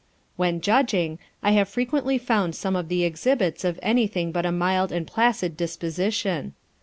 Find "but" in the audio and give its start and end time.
4.31-4.47